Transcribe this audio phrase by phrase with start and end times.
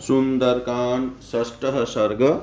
[0.00, 2.42] सुंदरकांड ष्ठ सर्ग।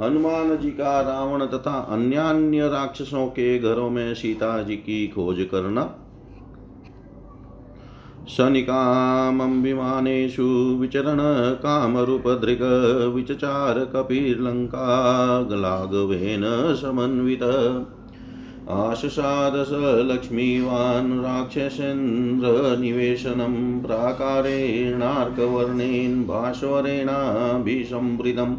[0.00, 5.48] हनुमान जी का रावण तथा अन्य अन्य राक्षसों के घरों में सीता जी की खोज
[5.50, 5.94] करना।
[8.28, 11.18] शनिकामं विमानेषु विचरण
[11.54, 17.40] कामरूपदृक् विचचार कपिर्लङ्कागलाघवेन समन्वित।
[18.68, 28.56] आशसादश लक्ष्मीवान् राक्षसेन्द्रनिवेशनं प्राकारेणार्कवर्णेन भास्वरेणाभिसंवृतम्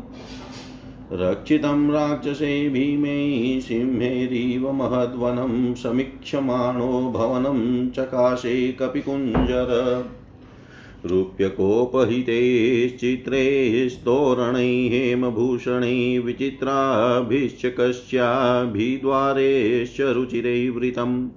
[1.12, 10.06] रक्षितं राक्षसे भीमे सिंहेरिव महद्वनं समीक्षमाणो भवनं चकाशे कपिकुञ्जर।
[11.10, 13.44] रूप्यकोपहितैश्चित्रे
[13.90, 21.30] स्तोरणै हेमभूषणै विचित्राभिश्च कस्याभिद्वारेश्च रुचिरैवृतम्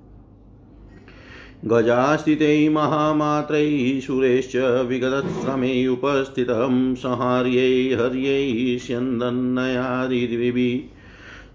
[1.70, 8.78] गजास्थितै महामात्रै सुरेश्च विगतश्रमे उपस्थितं संहार्यै हर्यै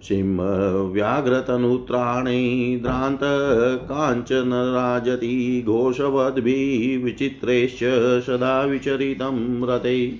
[0.04, 7.80] सिंहव्याघ्रतनुत्राणै द्रान्तकाञ्चनराजति घोषवद्भिः विचित्रैश्च
[8.26, 10.20] सदा विचरितं रते।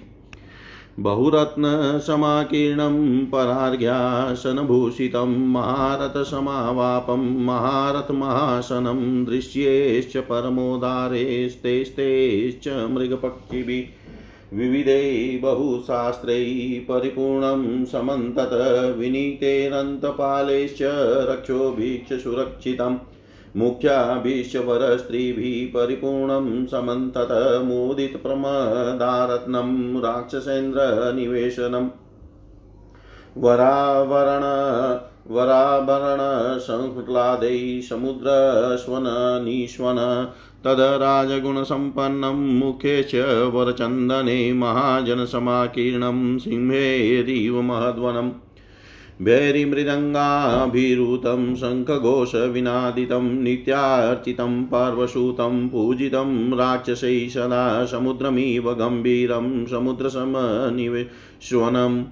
[1.00, 14.00] बहुरत्नसमाकीर्णं परार्घ्यासनभूषितं महारथसमावापं महारथमहासनं दृश्येश्च परमोदारेस्तेस्तेश्च मृगपक्षिभिः
[14.54, 18.50] विविधैः बहुशास्त्रैः परिपूर्णं समन्तत
[18.98, 20.80] विनीतेरन्तपालैश्च
[21.30, 22.98] रक्षोभिश्च सुरक्षितम्
[23.56, 31.90] मुख्याभिश्च वरस्त्रीभिः परिपूर्णं समन्तत मुदितप्रमदारत्नं राक्षसेन्द्रनिवेशनम्।
[33.38, 34.44] वरावरण
[35.32, 39.96] वराभरणसङ्क्लादै समुद्रस्वननीश्वन
[40.66, 43.16] तदराजगुणसम्पन्नं मुखे च
[43.54, 48.32] वरचन्दने महाजनसमाकीर्णं सिंहेरिव महद्वनम्
[49.22, 62.04] भैरिमृदङ्गाभिरुतं शङ्खघोषविनादितं नित्यार्चितं पार्वसूतं पूजितं राक्षसैः सदा समुद्रमिव गम्भीरं समुद्रसमनिवेश्वनम्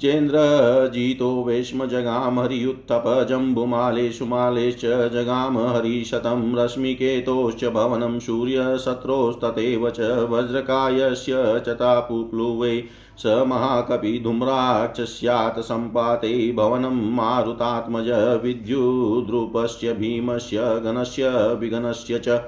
[0.00, 4.80] चेन्द्रजितो वेश्म जगाम हरियुत्थप जम्बुमालेषु मालेश्च
[5.12, 12.74] जगाम हरिशतं रश्मिकेतोश्च भवनं सूर्यशत्रोस्तथैव च वज्रकायस्य च तापुप्लुवै
[13.18, 18.10] स महाकपि धूम्राक्षस्यात् सम्पाते भवनं मारुतात्मज
[18.42, 22.40] विद्युद्रूपस्य भीमस्य गणस्य विगणस्य च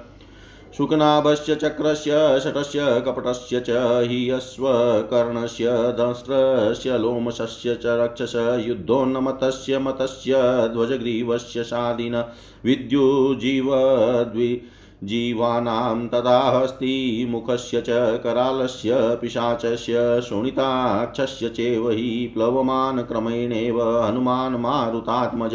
[0.77, 3.71] शुकनाभस्य चक्रस्य, शटस्य, कपटस्य च
[4.11, 8.33] हि अश्वकर्णस्य दंष्ट्रस्य लोमशस्य च, रक्षस,
[8.67, 10.33] युद्धोन्नमतस्य, मतस्य,
[10.69, 12.17] ध्वजग्रीवस्य शादिन
[12.65, 14.63] विद्युजीवद्वि
[15.05, 17.87] जीवानां तदा हस्तिमुखस्य च,
[18.25, 25.55] करालस्य, पिशाचस्य शोणिताक्षस्य चैव हि प्लवमानक्रमेणेव हनुमान् मारुतात्मज।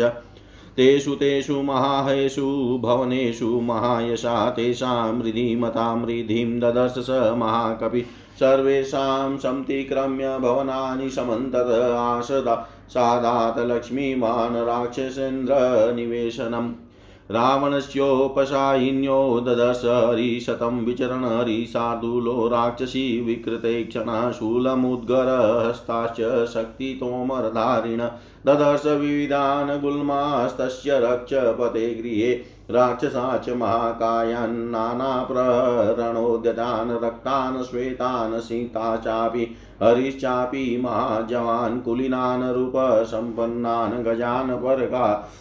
[0.78, 8.06] तेषु तेषु महाहेषु, भवनेषु महायशा तेषां हृदिमतां हृदिं ददर्श स महाकपि।
[8.40, 16.74] सर्वेषां समतिक्रम्य भवनानि समन्तत आसदा सादात् लक्ष्मीवान् राक्षसेन्द्रनिवेशनम्
[17.32, 28.02] रावणस्योपशायिन्यो ददश हरिशतं विचरण हरिशार्दूलो राक्षसी विकृते क्षणाशूलमुद्गरहस्ताश्च शक्तितोमरधारिण
[28.48, 41.82] ददर्श विविधान् गुल्मास्तस्य रक्षपते गृहे राक्षसा च महाकायान् नानाप्ररणोद्यतान् रक्तान् श्वेतान् सीता चापि, हरिश्चापि महाजवान्
[41.82, 45.32] कुलीनान्, रूपसम्पन्नान्, गजान् वर्गा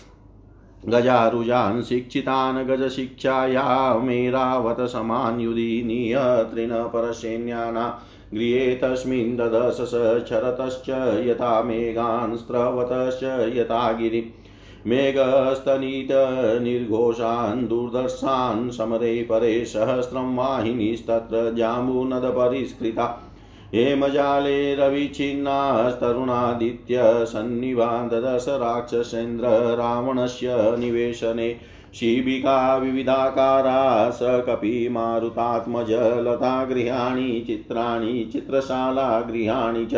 [0.88, 8.02] गजारुजान् शिक्षितान् गजशिक्षाया मेरावत समान् युधि नियतृणपरसैन्याना
[8.34, 10.90] गृहे तस्मिन् ददशस क्षरतश्च
[11.28, 14.32] यथा मेघान् स्रवतश्च यथा गिरि
[14.86, 23.26] मेघस्तनीतनिर्घोषान् दुर्दर्शान् समरे परे सहस्रं वाहिनीस्तत्र जाम्बूनदपरिष्कृता।
[23.74, 31.56] हेमजाले रविच्छिन्नास्तरुणादित्य सन्निवा ददश राक्षसेन्द्र रावणस्य निवेशने
[31.94, 39.94] शिबिका विविधाकारा, स कपिमारुतात्मज लतागृहाणि चित्राणि, चित्रशाला गृहाणि च,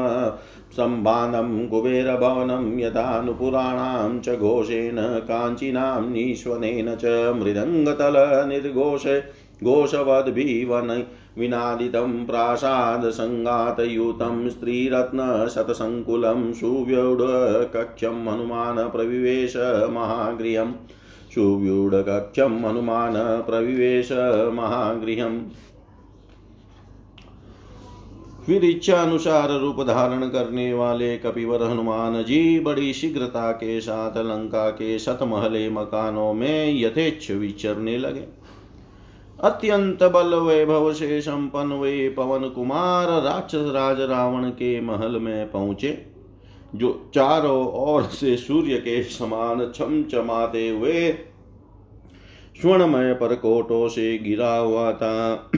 [0.76, 5.00] सम्भानं कुबेरभवनं यथानुपुराणां च घोषेण
[5.30, 9.20] काञ्चीनां निष्वनेन च मृदङ्गतलनिर्घोषे
[9.64, 11.04] घोषवद्भिवन
[11.38, 19.54] विनादितं प्रासादसङ्गातयुतं स्त्रीरत्नशतसङ्कुलं सुव्यूढकक्षं हनुमान् प्रविवेश
[19.98, 20.74] महागृहम्
[21.36, 24.12] सुव्यूढकक्षं हनुमान् प्रविवेश
[24.54, 25.40] महागृहम्।
[28.46, 34.70] फिर इच्छा अनुसार रूप धारण करने वाले कपिवर हनुमान जी बड़ी शीघ्रता के साथ लंका
[34.70, 38.26] के शतमहले मकानों में यथेच्छ विचरने लगे।
[39.44, 46.11] अत्यंत बल वैभव से संपन्न वे पवन कुमार राक्षस राज रावण के महल में पहुँचे।
[46.76, 51.12] जो चारों ओर से सूर्य के समान छम चमाते हुए
[52.62, 55.52] स्वर्णमय परकोटों से गिरा हुआ था।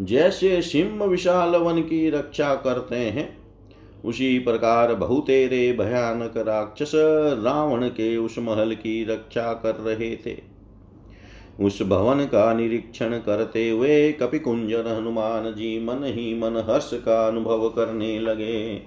[0.00, 3.38] जैसे सिंह विशाल वन की रक्षा करते हैं,
[4.04, 6.92] उसी प्रकार बहुतेरे भयानक राक्षस
[7.44, 10.49] रावण के उस महल की रक्षा कर रहे थे।
[11.60, 17.68] उस भवन का निरीक्षण करते हुए कपिकुंजर हनुमान जी मन ही मन हर्ष का अनुभव
[17.68, 18.82] करने लगे।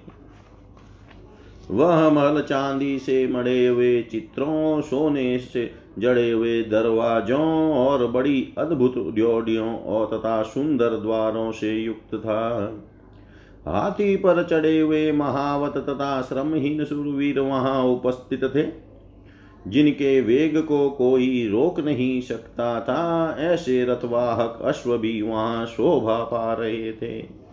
[1.70, 8.94] वह महल चांदी से मड़े हुए, चित्रों, सोने से जड़े हुए दरवाजों और बड़ी अद्भुत
[9.14, 12.72] ड्योडियों और तथा सुंदर द्वारों से युक्त था।
[13.68, 18.83] हाथी पर चढ़े हुए महावत तथा श्रमहीन सुरवीर वहाँ उपस्थित थे।
[19.68, 26.52] जिनके वेग को कोई रोक नहीं सकता था, ऐसे रथवाहक अश्व भी वहाँ शोभा पा
[26.52, 27.44] रहे थे।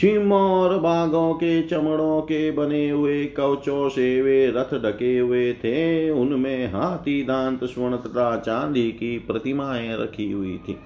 [0.00, 6.10] सिंहों और बाघों के चमड़ों के बने हुए कवचों से वे रथ ढके हुए थे।
[6.10, 10.76] उनमें हाथी दांत, स्वर्ण तथा चांदी की प्रतिमाएँ रखी हुई थी।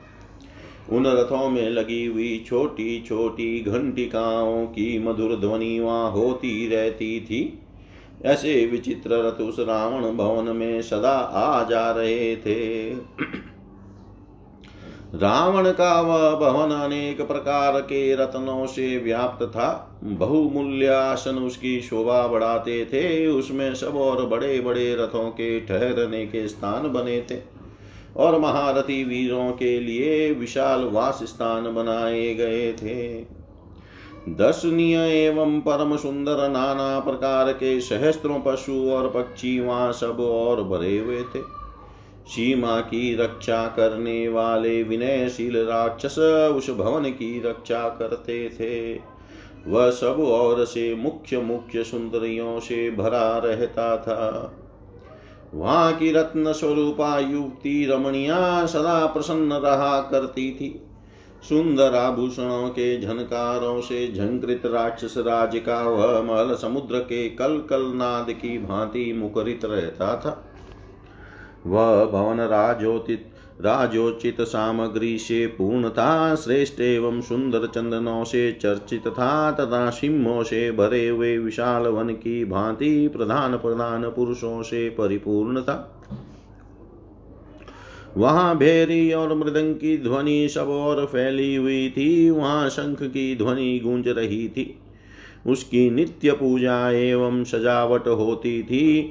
[0.90, 7.58] उन रथों में लगी हुई छोटी छोटी घंटिकाओं की मधुर ध्वनि वहाँ होती रहती थी।
[8.24, 12.88] ऐसे विचित्र रथ उस रावण भवन में सदा आ जा रहे थे।
[15.14, 22.26] रावण का वह भवन अनेक प्रकार के रत्नों से व्याप्त था। बहुमूल्य आसन उसकी शोभा
[22.26, 27.40] बढ़ाते थे। उसमें सब और बड़े बड़े रथों के ठहरने के स्थान बने थे
[28.16, 33.37] और महारथी वीरों के लिए विशाल वास स्थान बनाए गए थे।
[34.28, 40.98] दर्शनीय एवं परम सुंदर नाना प्रकार के सहस्त्रों पशु और पक्षी वहाँ सब और भरे
[40.98, 41.58] हुए थे।
[42.26, 46.18] सीमा की रक्षा करने वाले विनयशील राक्षस
[46.56, 49.00] उस भवन की रक्षा करते थे।
[49.66, 54.52] वह सब और से मुख्य मुख्य सुंदरियों से भरा रहता था।
[55.54, 60.87] वहाँ की रत्न स्वरूपा युक्ति रमणिया सदा प्रसन्न रहा करती थी।
[61.42, 67.82] सुंदर आभूषणों के झनकारों से झंकृत राक्षस राज का वह महल समुद्र के कल कल
[67.94, 70.44] नाद की भांति मुखरित रहता था।
[71.66, 79.50] वह भवन राजोतित, राजोचित सामग्री से पूर्ण था श्रेष्ठ एवं सुंदर चंदनों से चर्चित था,
[79.52, 86.02] तथा सिंहों से भरे हुए विशाल वन की भांति प्रधान प्रधान पुरुषों से परिपूर्ण था।
[88.16, 93.80] वहाँ भेरी और मृदंग की ध्वनि सब और फैली हुई थी, वहाँ शंख की ध्वनि
[93.84, 94.78] गूंज रही थी।
[95.46, 99.02] उसकी नित्य पूजा एवं सजावट होती थी।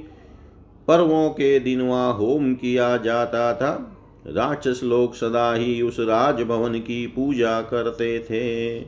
[0.87, 3.93] पर्वों के दिन वहाँ होम किया जाता था।
[4.27, 8.79] राक्षस लोग सदा ही उस राजभवन की पूजा करते थे।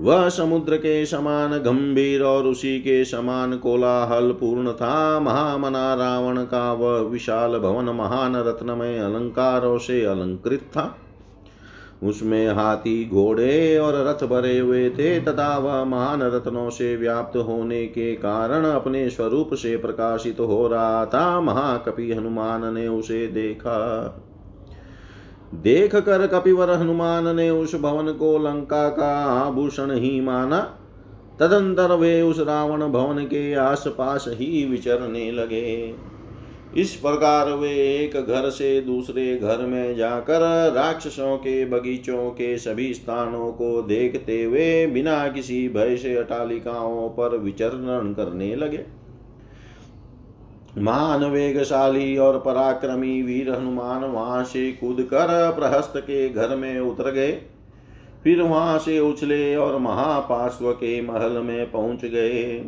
[0.00, 6.72] वह समुद्र के समान गंभीर और उसी के समान कोलाहल पूर्ण था। महामना रावण का
[6.72, 10.96] वह विशाल भवन महान रत्नमय अलंकारों से अलंकृत था।
[12.02, 17.86] उसमें हाथी, घोड़े और रथ भरे हुए थे तथा वह महान रत्नों से व्याप्त होने
[17.86, 23.76] के कारण अपने स्वरूप से प्रकाशित हो रहा था। महाकपि हनुमान ने उसे देखा।
[25.62, 30.60] देख कर कपिवर हनुमान ने उस भवन को लंका का आभूषण ही माना।
[31.40, 35.94] तदंतर वे उस रावण भवन के आसपास ही विचरने लगे।
[36.76, 42.94] इस प्रकार वे एक घर से दूसरे घर में जाकर राक्षसों के बगीचों के सभी
[42.94, 49.03] स्थानों को देखते हुए बिना किसी भय से अटालिकाओं पर विचरण करने लगे।
[50.78, 57.10] महान वेगशाली और पराक्रमी वीर हनुमान वहाँ से कूद कर प्रहस्त के घर में उतर
[57.10, 57.32] गए।
[58.24, 62.58] फिर वहाँ से उछले और महापार्श्व के महल में पहुँच गए।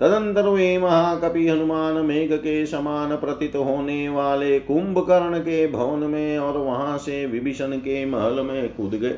[0.00, 6.58] तदंतर वे महाकपि हनुमान मेघ के समान प्रतीत होने वाले कुंभकर्ण के भवन में और
[6.58, 9.16] वहाँ से विभीषण के महल में कूद गए।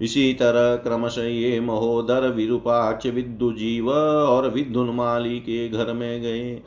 [0.00, 6.62] इसी तरह क्रमश ये महोदर विरूपाक्ष विद्युजीव और विद्युन्माली के घर में गए।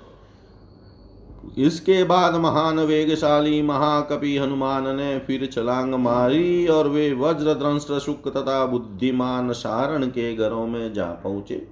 [1.57, 8.27] इसके बाद महान वेगशाली महाकपि हनुमान ने फिर छलांग मारी और वे वज्र द्रंष्ट्र शुक
[8.27, 11.67] तथा बुद्धिमान सारण के घरों में जा पहुँचे।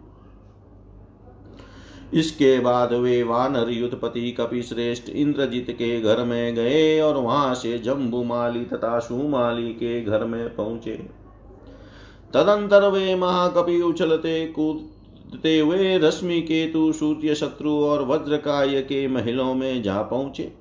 [2.14, 7.78] इसके बाद वे वानर युद्धपति कपि श्रेष्ठ इंद्रजीत के घर में गए और वहाँ से
[7.80, 10.96] जम्बुमाली तथा सुमाली के घर में पहुँचे।
[12.34, 14.90] तदंतर वे महाकपि उछलते कूद
[15.34, 20.54] उठते हुए रश्मि केतु, सूर्य शत्रु और वज्रकाय के महलों में जा पहुँचे।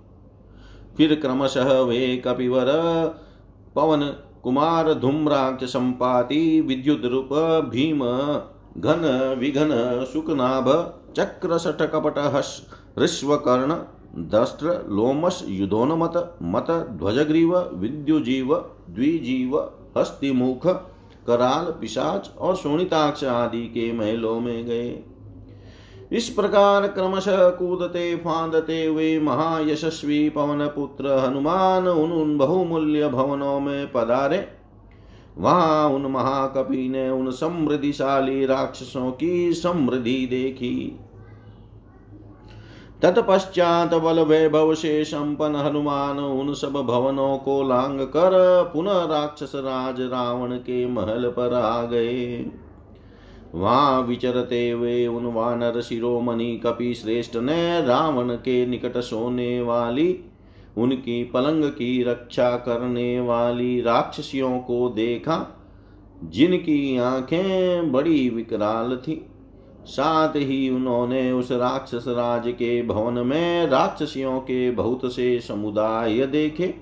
[0.97, 2.67] फिर क्रमशः वे कपिवर,
[3.77, 4.01] पवन,
[4.43, 7.29] कुमार धूम्राक्ष संपाति, विद्युत रूप,
[7.71, 7.99] भीम,
[8.81, 9.71] घन, विघन
[10.13, 12.43] सुकनाभ चक्र सठ कपट
[12.99, 13.75] ऋष्वकर्ण,
[14.23, 18.57] दस्त्र लोमस युधोन्मत मत, ध्वजग्रीव, विद्युजीव,
[18.91, 20.67] द्विजीव, हस्तिमुख
[21.29, 24.99] कराल, पिशाच और शोणिताक्ष आदि के महलों में गए।
[26.13, 33.93] इस प्रकार क्रमशः कूदते, फांदते हुए महायशस्वी पवन पुत्र हनुमान उन उन बहुमूल्य भवनों में
[33.93, 34.47] पधारे।
[35.39, 41.01] वहाँ उन महाकपि ने उन समृद्धिशाली राक्षसों की समृद्धि देखी।
[43.03, 48.31] तत्पश्चात बल वैभव से संपन्न हनुमान उन सब भवनों को लांग कर
[48.73, 52.47] पुनः राक्षस राज रावण के महल पर आ गए।
[53.55, 60.25] वहाँ विचरते हुए उन वानर शिरोमणि कपि श्रेष्ठ ने रावण के निकट सोने वाली
[60.79, 65.47] उनकी पलंग की रक्षा करने वाली राक्षसियों को देखा,
[66.25, 69.28] जिनकी आँखें बड़ी विकराल थी।
[69.89, 76.75] साथ ही उन्होंने उस राक्षस राज के भवन में राक्षसियों के बहुत से समुदाय देखे,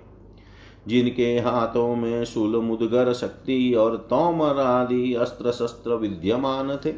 [0.88, 6.94] जिनके हाथों में शूल, मुदगर, शक्ति और तोमर आदि अस्त्र शस्त्र विद्यमान थे।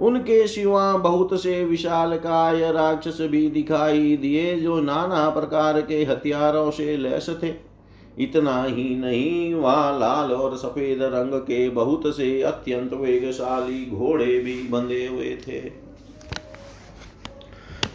[0.00, 6.70] उनके सिवा बहुत से विशाल काय राक्षस भी दिखाई दिए, जो नाना प्रकार के हथियारों
[6.70, 7.71] से लैस थे।
[8.18, 14.62] इतना ही नहीं, वहाँ लाल और सफ़ेद रंग के बहुत से अत्यंत वेगशाली घोड़े भी
[14.62, 15.60] बंधे हुए थे।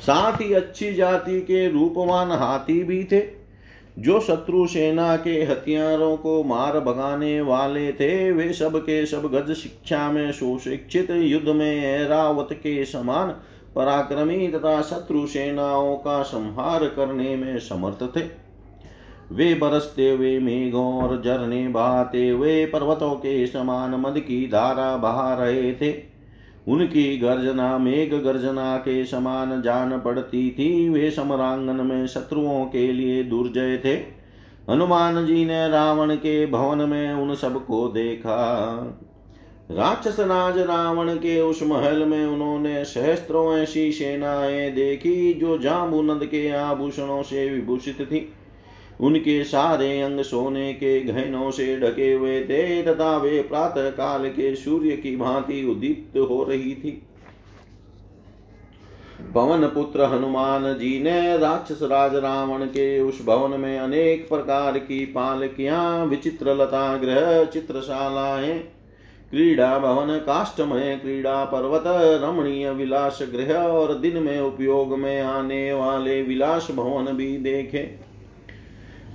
[0.01, 3.21] साथ ही अच्छी जाति के रूपवान हाथी भी थे,
[3.99, 9.53] जो शत्रु सेना के हथियारों को मार भगाने वाले थे। वे सब के सब गज
[9.53, 13.29] शिक्षा में सुशिक्षित, युद्ध में ऐरावत के समान
[13.75, 18.46] पराक्रमी तथा शत्रु सेनाओं का संहार करने में समर्थ थे।
[19.31, 25.33] वे बरसते हुए मेघों और झरने बहाते हुए पर्वतों के समान मद की धारा बहा
[25.33, 26.17] रहे थे।
[26.67, 33.23] उनकी गर्जना, मेघ गर्जना के समान जान पड़ती थी। वे समरांगन में शत्रुओं के लिए
[33.23, 34.17] दुर्जय थे।
[34.69, 38.37] हनुमान जी ने रावण के भवन में उन सबको देखा।
[39.71, 46.49] राक्षस राज रावण के उस महल में उन्होंने सहस्त्रों ऐसी सेनाएँ देखी, जो जामुनंद के
[46.49, 48.33] आभूषणों से विभूषित थी।
[48.99, 54.55] उनके सारे अंग सोने के गहनों से ढके हुए थे, तथा वे प्रातः काल के
[54.55, 57.01] सूर्य की भांति उदीप्त हो रही थी।
[59.35, 65.05] पवन पुत्र हनुमान जी ने राक्षस राज रावण के उस भवन में अनेक प्रकार की
[65.05, 68.57] पालकियाँ, विचित्र लता ग्रह, चित्रशालाएँ,
[69.29, 71.83] क्रीड़ा भवन, काष्ठमय क्रीड़ा पर्वत,
[72.23, 78.06] रमणीय विलास गृह और दिन में उपयोग में आने वाले विलास भवन भी देखे।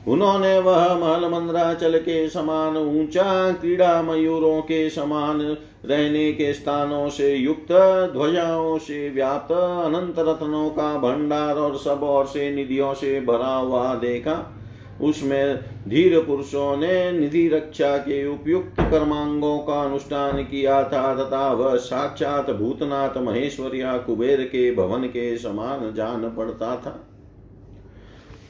[0.09, 5.41] उन्होंने वह महल मंद्राचल के समान ऊँचा क्रीड़ा मयूरों के समान
[5.85, 7.73] रहने के स्थानों से युक्त,
[8.13, 13.95] ध्वजाओं से व्याप्त, अनंत रत्नों का भंडार और सब और से निधियों से भरा हुआ
[13.95, 14.59] देखा।
[15.01, 21.77] उसमें धीर पुरुषों ने निधि रक्षा के उपयुक्त कर्मांगों का अनुष्ठान किया था तथा वह
[21.77, 27.12] साक्षात भूतनाथ महेश्वरिया कुबेर के भवन के समान जान पड़ता था।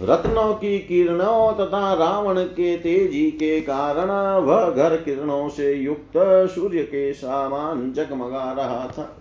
[0.03, 6.13] रत्नों की किरणों तथा रावण के तेज़ी के कारण वह घर किरणों से युक्त
[6.55, 9.17] सूर्य के सामान जगमगा रहा था।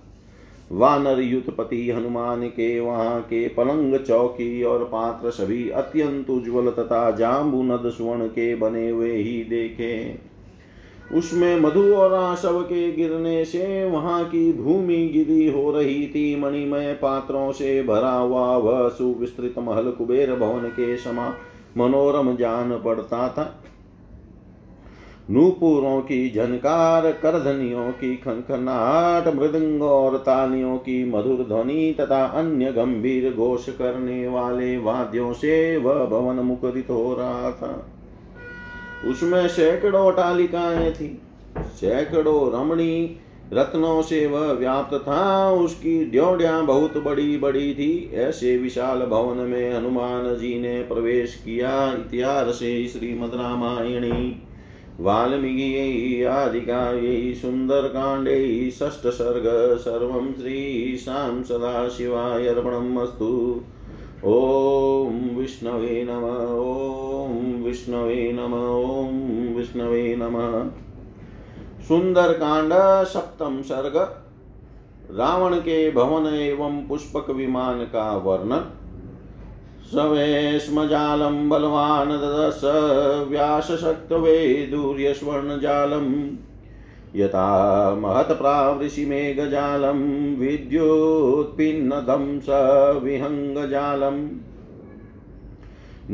[0.71, 7.63] वानर युतपति हनुमान के वहाँ के पलंग, चौकी और पात्र सभी अत्यंत उज्ज्वल तथा जाम्बू
[7.63, 10.30] नद सुवर्ण के बने हुए ही देखे।
[11.15, 16.93] उसमें मधु और आशव के गिरने से वहाँ की भूमि गिरी हो रही थी। मणिमय
[16.93, 21.33] पात्रों से भरा हुआ वह सुविस्तृत महल कुबेर भवन के समा
[21.77, 23.63] मनोरम जान पड़ता था।
[25.29, 33.33] नूपुरों की झनकार, करधनियों की खनखनाट मृदंग और तालियों की मधुर ध्वनि तथा अन्य गंभीर
[33.33, 37.85] घोष करने वाले वाद्यों से वह भवन मुखरित हो रहा था।
[39.05, 41.21] उसमें सैकड़ों टालिकाएँ थी।
[41.57, 43.17] सैकड़ों रमणी
[43.53, 49.73] रत्नों से वह व्याप्त था। उसकी ड्योढ़िया बहुत बड़ी बड़ी थी। ऐसे विशाल भवन में
[49.73, 54.41] हनुमान जी ने प्रवेश किया। इतिहास से श्रीमद रामायणी।
[54.99, 63.61] वाल्मीकि आदिकाव्यै सुन्दरकाण्डे षष्ठसर्ग सर्वं श्रीशां सदाशिवाय अर्पणमस्तु
[64.25, 66.25] ॐ विष्णवे नम
[66.61, 70.69] ॐ विष्णवे नम ॐ विष्णवे नमः।
[71.87, 72.73] सुंदर कांड
[73.05, 73.95] सप्तम सर्ग,
[75.17, 78.69] रावण के भवन एवं पुष्पक विमान का वर्णन।
[79.85, 82.61] सवेश्मजालं बलवान् ददश
[83.29, 86.13] व्यासशक्तवे दूर्यस्वर्णजालम्
[87.15, 89.99] यथा महत्प्रावृषिमेघजालं
[90.39, 92.47] विद्युत्पिन्नदं स
[93.03, 94.21] विहङ्गजालम्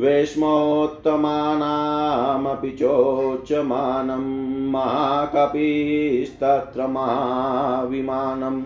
[0.00, 8.62] वेश्मोत्तमानामपि चोच्यमानं महाकपिस्तत्र महाविमानम्।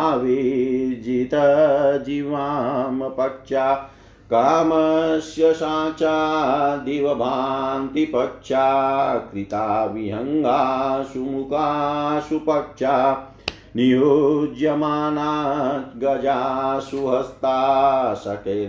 [3.19, 3.67] पक्षा
[4.31, 13.27] कामस्य साचा दिवभान्तिपक्षा कृता विहङ्गासु मुखासु पक्षा
[13.77, 15.33] नियुज्यमाना
[15.97, 18.69] गजासु हस्ता शकैर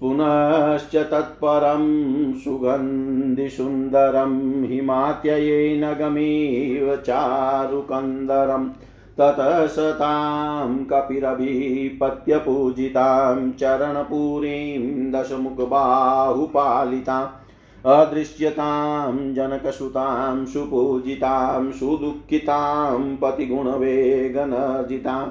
[0.00, 8.70] पुनश्च तत्परं सुगन्धिसुन्दरं हिमात्ययेनगमीव चारुकन्दरं
[9.18, 17.41] ततः सतां कपिरभिपत्यपूजितां चरणपुरीं दशमुखबाहुपालिताम्।
[17.86, 25.30] अदृश्यतां, जनकसुतां, सुपूजितां, सुदुःखितां पतिगुणवेगनर्जिताम्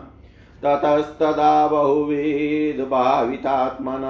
[0.66, 4.02] ततस्तदा बहुविधभावितात्मन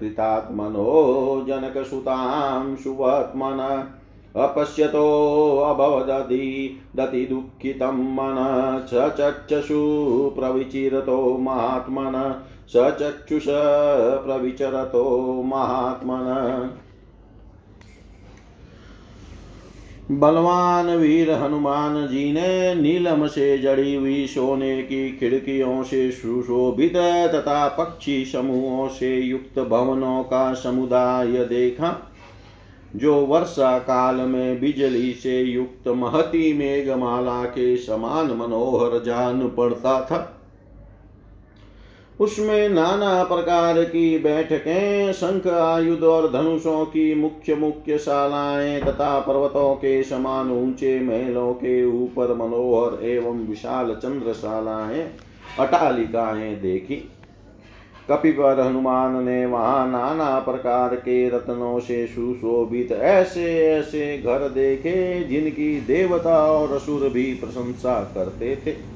[0.00, 3.84] कृतात्मनो जनकसुतां सुवत्मन
[4.36, 12.34] अपश्यतोऽभवदधि दतिदुःखितं मन स चक्षुषु प्रविचिरतो महात्मन
[12.68, 13.44] स चक्षुष
[14.24, 16.70] प्रविचरतो महात्मन।
[20.10, 26.96] बलवान वीर हनुमान जी ने नीलम से जड़ी हुई सोने की खिड़कियों से सुशोभित
[27.34, 32.12] तथा पक्षी समूहों से युक्त भवनों का समुदाय देखा,
[32.96, 40.33] जो वर्षा काल में बिजली से युक्त महती मेघमाला के समान मनोहर जान पड़ता था।
[42.20, 49.74] उसमें नाना प्रकार की बैठकें, शंख आयुध और धनुषों की मुख्य मुख्य शालाएँ तथा पर्वतों
[49.74, 55.02] के समान ऊँचे महलों के ऊपर मनोहर एवं विशाल चंद्रशालाएँ
[55.58, 56.96] अटालिकाएँ देखी।
[58.10, 65.24] कपि पर हनुमान ने वहाँ नाना प्रकार के रत्नों से सुशोभित ऐसे ऐसे घर देखे,
[65.24, 68.93] जिनकी देवता और असुर भी प्रशंसा करते थे।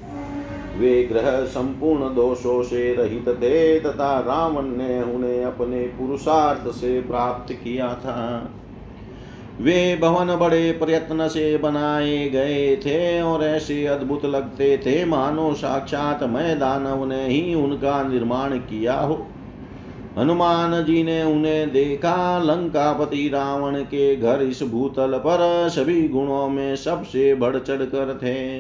[0.79, 7.53] वे ग्रह संपूर्ण दोषों से रहित थे तथा रावण ने उन्हें अपने पुरुषार्थ से प्राप्त
[7.53, 8.51] किया था।
[9.61, 16.23] वे भवन बड़े प्रयत्न से बनाए गए थे और ऐसे अद्भुत लगते थे, मानो साक्षात
[16.23, 19.27] मैं दानव ने ही उनका निर्माण किया हो।
[20.19, 26.77] हनुमान जी ने उन्हें देखा, लंकापति रावण के घर इस भूतल पर सभी गुणों में
[26.77, 28.59] सबसे बढ़ चढ़ कर थे।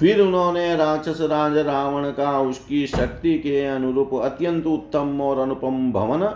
[0.00, 6.26] फिर उन्होंने राक्षस राज रावण का उसकी शक्ति के अनुरूप अत्यंत उत्तम और अनुपम भवन,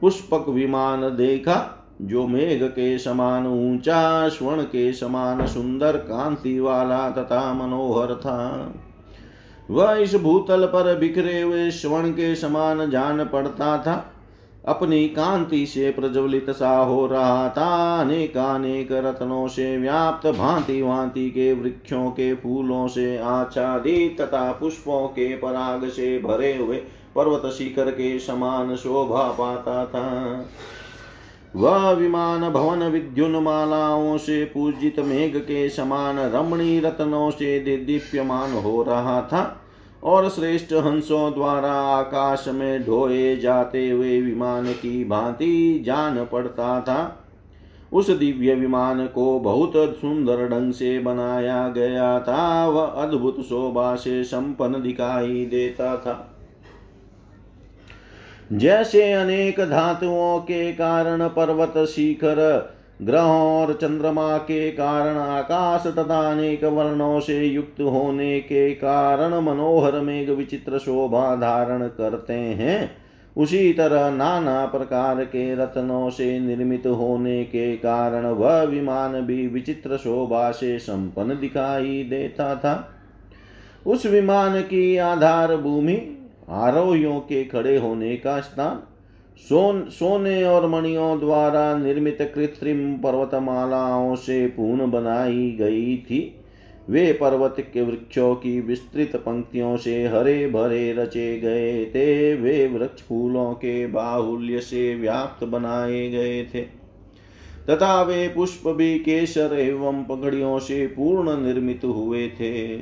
[0.00, 7.54] पुष्पक विमान देखा, जो मेघ के समान, ऊँचा स्वर्ण के समान, सुंदर कांति वाला तथा
[7.54, 8.72] मनोहर था।
[9.70, 14.11] वह इस भूतल पर बिखरे हुए स्वर्ण के समान जान पड़ता था।
[14.64, 21.52] अपनी कांति से प्रज्वलित सा हो रहा था। अनेकानेक रत्नों से व्याप्त भांति भांति के
[21.52, 26.76] वृक्षों के फूलों से आच्छादित तथा पुष्पों के पराग से भरे हुए
[27.16, 30.46] पर्वत शिखर के समान शोभा पाता था।
[31.56, 38.82] वह विमान भवन विद्युन मालाओं से पूजित मेघ के समान रमणी रत्नों से दीप्यमान हो
[38.82, 39.61] रहा था।
[40.02, 47.18] और श्रेष्ठ हंसों द्वारा आकाश में ढोए जाते हुए विमान की भांति जान पड़ता था।
[47.92, 54.24] उस दिव्य विमान को बहुत सुंदर ढंग से बनाया गया था। वह अद्भुत शोभा से
[54.24, 56.28] संपन्न दिखाई देता था।
[58.52, 66.64] जैसे अनेक धातुओं के कारण पर्वत शिखर ग्रहों और चंद्रमा के कारण आकाश तथा अनेक
[66.64, 72.90] वर्णों से युक्त होने के कारण मनोहर मेघ विचित्र शोभा धारण करते हैं।
[73.36, 79.96] उसी तरह नाना प्रकार के रत्नों से निर्मित होने के कारण वह विमान भी विचित्र
[79.96, 82.88] शोभा से संपन्न दिखाई देता था।
[83.86, 86.00] उस विमान की आधार भूमि
[86.48, 88.82] आरोहियों के खड़े होने का स्थान
[89.38, 96.38] सोन, सोने और मणियों द्वारा निर्मित कृत्रिम पर्वतमालाओं से पूर्ण बनाई गई थी।
[96.90, 103.02] वे पर्वत के वृक्षों की विस्तृत पंक्तियों से हरे भरे रचे गए थे। वे वृक्ष
[103.02, 106.60] फूलों के बाहुल्य से व्याप्त बनाए गए थे।
[107.70, 112.78] तथा वे पुष्प भी केसर एवं पगड़ियों से पूर्ण निर्मित हुए थे।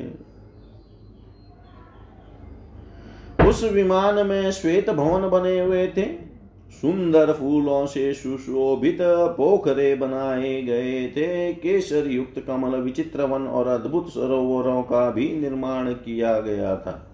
[3.48, 6.29] उस विमान में श्वेत भवन बने हुए थे।
[6.70, 8.98] सुंदर फूलों से सुशोभित
[9.36, 15.92] पोखरे बनाए गए थे। केसर युक्त कमल विचित्र वन और अद्भुत सरोवरों का भी निर्माण
[15.92, 17.06] किया गया था।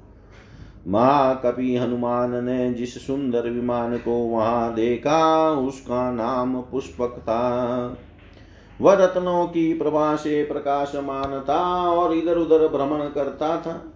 [0.89, 7.97] महाकपि हनुमान ने जिस सुंदर विमान को वहाँ देखा, उसका नाम पुष्पक था।
[8.81, 13.93] वह रत्नों की प्रभा से प्रकाशमान था और इधर उधर भ्रमण करता था।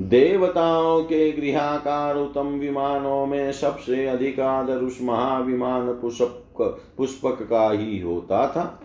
[0.00, 8.00] देवताओं के गृहाकार उत्तम विमानों में सबसे अधिक आदर उस महाविमान पुष्पक पुष्पक का ही
[8.00, 8.80] होता था।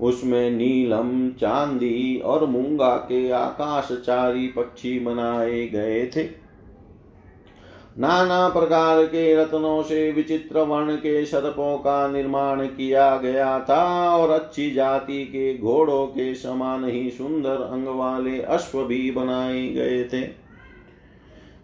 [0.00, 6.43] उसमें नीलम, चांदी और मूँगा के आकाशचारी पक्षी बनाए गए थे।
[7.98, 13.84] नाना प्रकार के रत्नों से विचित्र वर्ण के सर्पों का निर्माण किया गया था
[14.16, 20.04] और अच्छी जाति के घोड़ों के समान ही सुंदर अंग वाले अश्व भी बनाए गए
[20.04, 20.44] थे।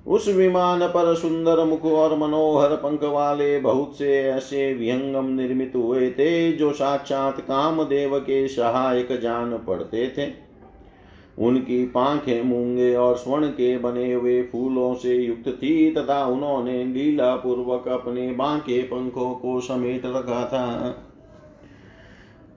[0.07, 6.11] उस विमान पर सुंदर मुख और मनोहर पंख वाले बहुत से ऐसे विहंगम निर्मित हुए
[6.11, 10.50] थे, जो साक्षात कामदेव के सहायक जान पड़ते थे।
[11.41, 17.37] उनकी पांखें मूँगे और स्वर्ण के बने हुए फूलों से युक्त थी, तथा उन्होंने लीला
[17.37, 20.97] पूर्वक अपने बांके पंखों को समेट रखा था।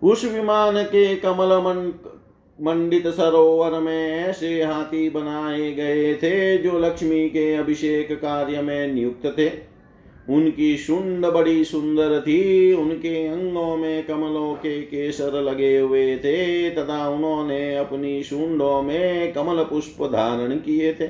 [0.04, 1.94] उस विमान के कमल मन,
[2.62, 9.26] मंडित सरोवर में ऐसे हाथी बनाए गए थे, जो लक्ष्मी के अभिषेक कार्य में नियुक्त
[9.38, 9.73] थे।
[10.30, 17.10] उनकी शुंड बड़ी सुंदर थी, उनके अंगों में कमलों के केसर लगे हुए थे, तथा
[17.10, 21.10] उन्होंने अपनी शुंडों में कमल पुष्प धारण किए थे।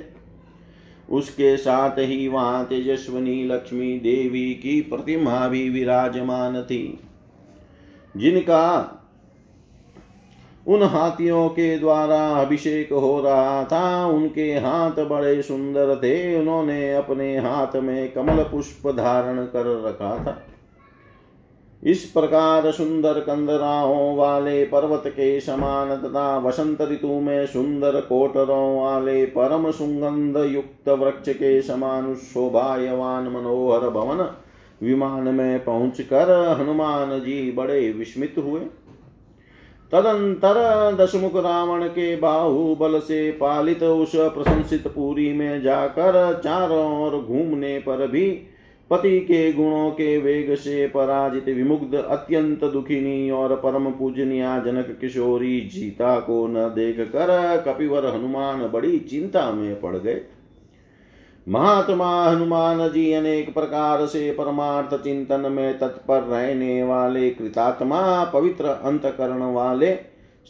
[1.10, 7.00] उसके साथ ही वहाँ तेजस्वनी लक्ष्मी देवी की प्रतिमा भी विराजमान थी।
[8.18, 9.00] जिनका
[10.68, 17.38] उन हाथियों के द्वारा अभिषेक हो रहा था। उनके हाथ बड़े सुंदर थे। उन्होंने अपने
[17.38, 20.44] हाथ में कमल पुष्प धारण कर रखा था।
[21.84, 29.26] इस प्रकार सुंदर कंदराओं वाले पर्वत के समान तथा वसंत ऋतु में सुंदर कोटरों वाले
[29.26, 34.32] परम सुगंध युक्त वृक्ष के समान शोभायवान मनोहर भवन
[34.84, 38.62] विमान में पहुंचकर हनुमान जी बड़े विस्मित हुए।
[39.94, 40.56] तदंतर
[41.00, 48.08] दशमुख रावण के बाहुबल से पालित उस प्रशंसित पुरी में जाकर चारों ओर घूमने पर
[48.08, 48.30] भी
[48.90, 55.60] पति के गुणों के वेग से पराजित विमुग्ध, अत्यंत दुखिनी और परम पूजनिया जनक किशोरी
[55.74, 60.22] जीता को न देख कर कपिवर हनुमान बड़ी चिंता में पड़ गए।
[61.48, 69.54] महात्मा हनुमान जी अनेक प्रकार से परमार्थ चिंतन में तत्पर रहने वाले, कृतात्मा, पवित्र अंतकरण
[69.54, 69.96] वाले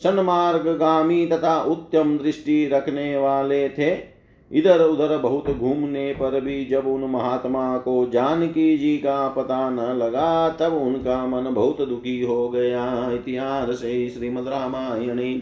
[0.04, 4.14] सन्मार्ग गामी तथा उत्तम दृष्टि रखने वाले थे।
[4.52, 9.80] इधर उधर बहुत घूमने पर भी जब उन महात्मा को जानकी जी का पता न
[9.80, 15.42] लगा, तब उनका मन बहुत दुखी हो गया। इतिहास श्रीमद रामायण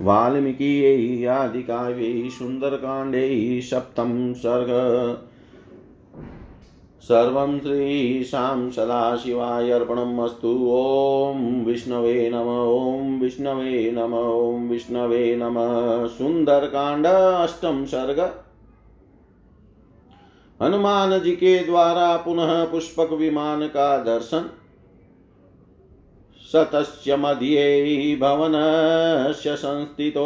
[0.00, 4.70] वाल्मीकियै आदिकाव्यै सुन्दरकाण्डे सप्तं सर्ग।
[7.02, 15.54] सर्वं श्रीशां सदाशिवाय अर्पणम् अस्तु ॐ विष्णवे नम, ॐ विष्णवे नम, ॐ विष्णवे नम।
[16.06, 18.20] सुंदरकांड अष्टम सर्ग।
[20.62, 24.50] हनुमान जी के द्वारा पुनः पुष्पक विमान का दर्शन।
[26.52, 30.24] सतस्य मध्ये भवनस्य संस्थितो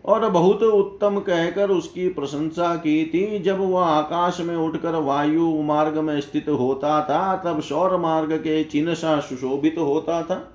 [0.04, 5.98] और बहुत उत्तम कहकर उसकी प्रशंसा की थी। जब वह आकाश में उठकर वायु मार्ग
[5.98, 10.54] में स्थित होता था, तब सौर मार्ग के चिन्ह सा सुशोभित होता था।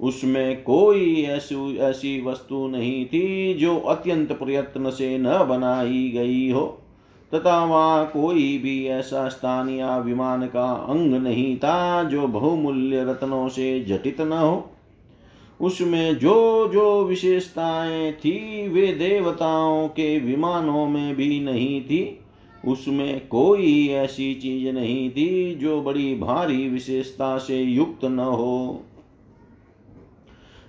[0.00, 6.78] उसमें कोई ऐसी ऐसी वस्तु नहीं थी जो अत्यंत प्रयत्न से न बनाई गई हो,
[7.34, 13.48] तथा वहाँ कोई भी ऐसा स्थान या विमान का अंग नहीं था जो बहुमूल्य रत्नों
[13.48, 14.70] से जटित न हो।
[15.60, 22.20] उसमें जो जो विशेषताएँ थी वे देवताओं के विमानों में भी नहीं थी।
[22.64, 28.82] उसमें कोई ऐसी चीज़ नहीं थी जो बड़ी भारी विशेषता से युक्त न हो।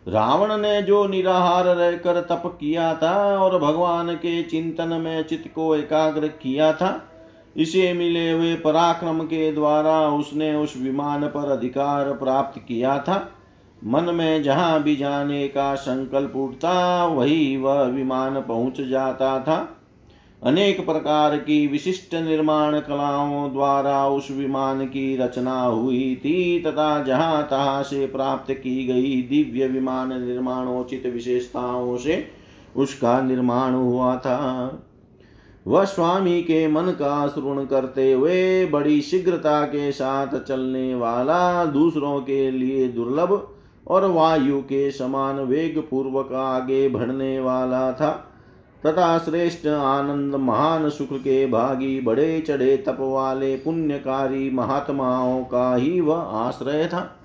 [0.08, 5.76] रावण ने जो निराहार रहकर तप किया था और भगवान के चिंतन में चित्त को
[5.76, 7.12] एकाग्र किया था,
[7.58, 13.35] इसे मिले हुए पराक्रम के द्वारा उसने उस विमान पर अधिकार प्राप्त किया था।
[13.84, 19.78] मन में जहाँ भी जाने का संकल्प उठता, वही वह विमान पहुँच जाता था।
[20.44, 27.44] अनेक प्रकार की विशिष्ट निर्माण कलाओं द्वारा उस विमान की रचना हुई थी, तथा जहाँ
[27.44, 32.28] तहां से प्राप्त की गई दिव्य विमान निर्माणोचित विशेषताओं से
[32.76, 34.82] उसका निर्माण हुआ था।
[35.68, 42.22] वह स्वामी के मन का श्रुण करते हुए बड़ी शीघ्रता के साथ चलने वाला दूसरों
[42.22, 43.52] के लिए दुर्लभ
[43.88, 48.32] और वायु के समान वेग पूर्वक आगे बढ़ने वाला था।
[48.86, 56.02] तथा श्रेष्ठ आनंद महान सुख के भागी, बड़े चढ़े तप वाले पुण्यकारी महात्माओं का ही
[56.02, 57.20] वह आश्रय था।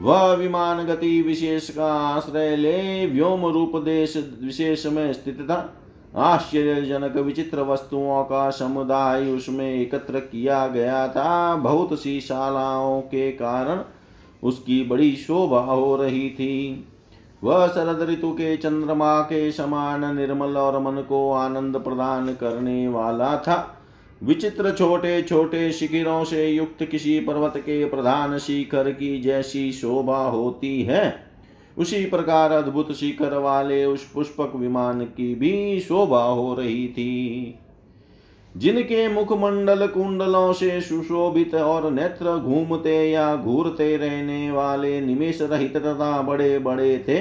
[0.00, 5.74] वह विमान गति विशेष का आश्रय ले व्योम रूप देश विशेष में स्थित था।
[6.16, 13.84] आश्चर्यजनक विचित्र वस्तुओं का समुदाय उसमें एकत्र किया गया था। बहुत सी शालाओं के कारण
[14.44, 16.88] उसकी बड़ी शोभा हो रही थी।
[17.44, 23.36] वह शरद ऋतु के चंद्रमा के समान निर्मल और मन को आनंद प्रदान करने वाला
[23.36, 23.80] था।
[24.22, 30.82] विचित्र छोटे छोटे शिखिरों से युक्त किसी पर्वत के प्रधान शिखर की जैसी शोभा होती
[30.82, 31.24] है।
[31.78, 37.58] उसी प्रकार अद्भुत शिखर वाले उस पुष्पक विमान की भी शोभा हो रही थी।
[38.54, 46.20] जिनके मुखमंडल कुंडलों से सुशोभित और नेत्र घूमते या घूरते रहने वाले निमेश रहित तथा
[46.22, 47.18] बड़े बड़े थे,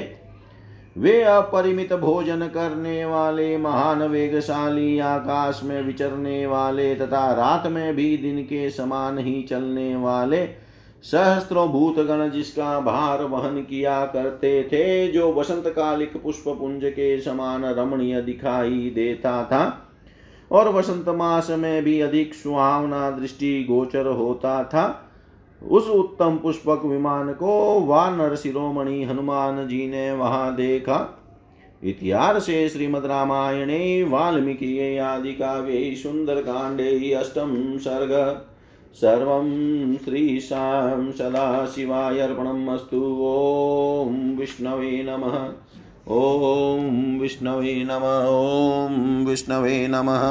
[0.97, 8.17] वे अपरिमित भोजन करने वाले, महान वेगशाली, आकाश में विचरने वाले तथा रात में भी
[8.17, 10.45] दिन के समान ही चलने वाले
[11.03, 17.65] सहस्त्रों भूतगण जिसका भार वहन किया करते थे, जो वसंत कालिक पुष्प पुंज के समान
[17.65, 19.89] रमणीय दिखाई देता था।
[20.53, 25.09] और वसंत मास में भी अधिक सुहावना दृष्टि गोचर होता था।
[25.69, 31.19] उस उत्तम पुष्पक विमान को वानर शिरोमणि हनुमान जी ने वहाँ देखा।
[31.83, 38.41] इतिहास श्रीमद रामायणे, वाल्मीकि आदि काव्ये सुंदर कांडे अष्टम सर्ग,
[38.93, 39.47] सर्वं
[39.97, 43.01] श्रीशां सदाशिवाय अर्पणम् अस्तु।
[44.07, 45.49] ॐ विष्णवे नमः।
[46.09, 50.21] ॐ विष्णवे नमः। ॐ विष्णवे नमः।